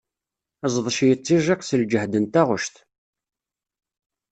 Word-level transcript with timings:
Ẓdec 0.73 0.97
yettijiq 1.07 1.61
s 1.63 1.69
lǧahd 1.81 2.13
n 2.23 2.25
taɣect. 2.33 2.75